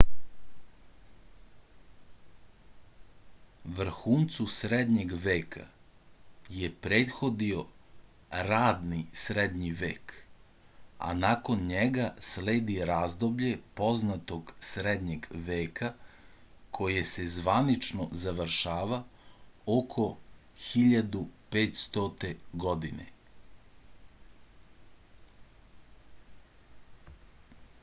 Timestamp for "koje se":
16.79-17.29